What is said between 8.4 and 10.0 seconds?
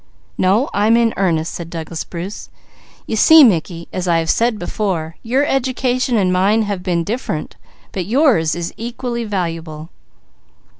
is equally valuable."